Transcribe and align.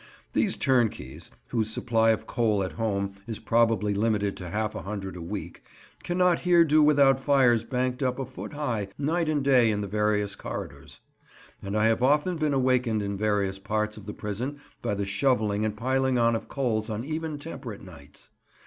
These 0.33 0.57
turnkeys, 0.57 1.29
whose 1.49 1.69
supply 1.69 2.09
of 2.09 2.25
coal 2.25 2.63
at 2.63 2.71
home 2.71 3.13
is 3.27 3.37
probably 3.37 3.93
limited 3.93 4.35
to 4.37 4.49
half 4.49 4.73
a 4.73 4.81
hundred 4.81 5.15
a 5.15 5.21
week, 5.21 5.61
cannot 6.01 6.39
here 6.39 6.65
do 6.65 6.81
without 6.81 7.19
fires 7.19 7.63
banked 7.63 8.01
up 8.01 8.17
a 8.17 8.25
foot 8.25 8.53
high 8.53 8.87
night 8.97 9.29
and 9.29 9.43
day 9.43 9.69
in 9.69 9.81
the 9.81 9.87
various 9.87 10.35
corridors; 10.35 11.01
and 11.61 11.77
I 11.77 11.85
have 11.85 12.01
often 12.01 12.37
been 12.37 12.55
awakened 12.55 13.03
in 13.03 13.15
various 13.15 13.59
parts 13.59 13.95
of 13.95 14.07
the 14.07 14.13
prison 14.13 14.59
by 14.81 14.95
the 14.95 15.05
shovelling 15.05 15.63
and 15.65 15.77
piling 15.77 16.17
on 16.17 16.35
of 16.35 16.47
coals 16.47 16.89
on 16.89 17.05
even 17.05 17.37
temperate 17.37 17.83
nights. 17.83 18.31